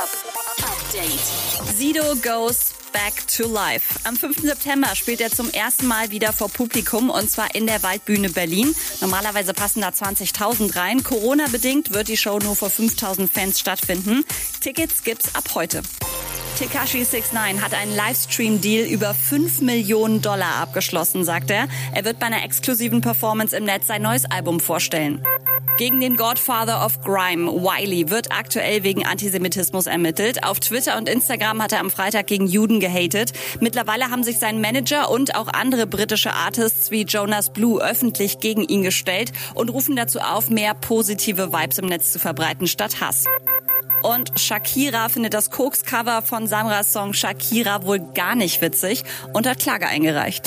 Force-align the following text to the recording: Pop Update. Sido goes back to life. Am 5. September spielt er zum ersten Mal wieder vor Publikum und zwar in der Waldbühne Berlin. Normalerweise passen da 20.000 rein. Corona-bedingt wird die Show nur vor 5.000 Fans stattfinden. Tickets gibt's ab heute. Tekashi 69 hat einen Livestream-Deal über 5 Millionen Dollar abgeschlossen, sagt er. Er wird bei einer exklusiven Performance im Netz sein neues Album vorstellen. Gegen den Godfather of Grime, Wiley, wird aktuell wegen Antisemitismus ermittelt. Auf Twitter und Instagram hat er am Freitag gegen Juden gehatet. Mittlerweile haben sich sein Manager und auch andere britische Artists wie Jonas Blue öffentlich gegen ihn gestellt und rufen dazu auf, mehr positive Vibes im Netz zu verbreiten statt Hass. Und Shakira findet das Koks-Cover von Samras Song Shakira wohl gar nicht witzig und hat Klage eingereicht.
Pop 0.00 0.70
Update. 0.70 1.20
Sido 1.76 2.14
goes 2.22 2.72
back 2.90 3.26
to 3.36 3.46
life. 3.46 4.00
Am 4.04 4.16
5. 4.16 4.38
September 4.40 4.96
spielt 4.96 5.20
er 5.20 5.30
zum 5.30 5.50
ersten 5.50 5.86
Mal 5.86 6.10
wieder 6.10 6.32
vor 6.32 6.48
Publikum 6.48 7.10
und 7.10 7.30
zwar 7.30 7.54
in 7.54 7.66
der 7.66 7.82
Waldbühne 7.82 8.30
Berlin. 8.30 8.74
Normalerweise 9.02 9.52
passen 9.52 9.82
da 9.82 9.90
20.000 9.90 10.74
rein. 10.74 11.02
Corona-bedingt 11.02 11.92
wird 11.92 12.08
die 12.08 12.16
Show 12.16 12.38
nur 12.38 12.56
vor 12.56 12.70
5.000 12.70 13.28
Fans 13.30 13.60
stattfinden. 13.60 14.24
Tickets 14.62 15.04
gibt's 15.04 15.34
ab 15.34 15.44
heute. 15.54 15.82
Tekashi 16.58 17.04
69 17.04 17.62
hat 17.62 17.74
einen 17.74 17.94
Livestream-Deal 17.94 18.86
über 18.86 19.12
5 19.12 19.60
Millionen 19.60 20.22
Dollar 20.22 20.56
abgeschlossen, 20.56 21.24
sagt 21.24 21.50
er. 21.50 21.68
Er 21.92 22.06
wird 22.06 22.18
bei 22.18 22.26
einer 22.26 22.42
exklusiven 22.42 23.02
Performance 23.02 23.54
im 23.54 23.64
Netz 23.64 23.86
sein 23.88 24.00
neues 24.00 24.24
Album 24.24 24.60
vorstellen. 24.60 25.22
Gegen 25.80 25.98
den 25.98 26.18
Godfather 26.18 26.84
of 26.84 27.00
Grime, 27.00 27.50
Wiley, 27.50 28.10
wird 28.10 28.32
aktuell 28.32 28.82
wegen 28.82 29.06
Antisemitismus 29.06 29.86
ermittelt. 29.86 30.44
Auf 30.44 30.60
Twitter 30.60 30.98
und 30.98 31.08
Instagram 31.08 31.62
hat 31.62 31.72
er 31.72 31.80
am 31.80 31.90
Freitag 31.90 32.26
gegen 32.26 32.46
Juden 32.46 32.80
gehatet. 32.80 33.32
Mittlerweile 33.60 34.10
haben 34.10 34.22
sich 34.22 34.38
sein 34.38 34.60
Manager 34.60 35.10
und 35.10 35.34
auch 35.34 35.48
andere 35.48 35.86
britische 35.86 36.34
Artists 36.34 36.90
wie 36.90 37.04
Jonas 37.04 37.48
Blue 37.48 37.82
öffentlich 37.82 38.40
gegen 38.40 38.62
ihn 38.62 38.82
gestellt 38.82 39.32
und 39.54 39.70
rufen 39.70 39.96
dazu 39.96 40.18
auf, 40.18 40.50
mehr 40.50 40.74
positive 40.74 41.50
Vibes 41.50 41.78
im 41.78 41.86
Netz 41.86 42.12
zu 42.12 42.18
verbreiten 42.18 42.66
statt 42.66 43.00
Hass. 43.00 43.24
Und 44.02 44.38
Shakira 44.38 45.08
findet 45.08 45.32
das 45.32 45.50
Koks-Cover 45.50 46.20
von 46.20 46.46
Samras 46.46 46.92
Song 46.92 47.14
Shakira 47.14 47.86
wohl 47.86 48.00
gar 48.00 48.34
nicht 48.34 48.60
witzig 48.60 49.02
und 49.32 49.46
hat 49.46 49.60
Klage 49.60 49.86
eingereicht. 49.86 50.46